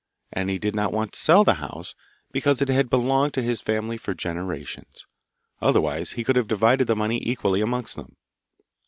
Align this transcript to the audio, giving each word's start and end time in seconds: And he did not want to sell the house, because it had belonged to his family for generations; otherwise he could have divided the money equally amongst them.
And 0.33 0.49
he 0.49 0.57
did 0.57 0.73
not 0.73 0.91
want 0.91 1.13
to 1.13 1.19
sell 1.19 1.43
the 1.43 1.53
house, 1.61 1.93
because 2.31 2.59
it 2.59 2.69
had 2.69 2.89
belonged 2.89 3.35
to 3.35 3.43
his 3.43 3.61
family 3.61 3.97
for 3.97 4.15
generations; 4.15 5.05
otherwise 5.61 6.13
he 6.13 6.23
could 6.23 6.37
have 6.37 6.47
divided 6.47 6.87
the 6.87 6.95
money 6.95 7.19
equally 7.23 7.61
amongst 7.61 7.97
them. 7.97 8.15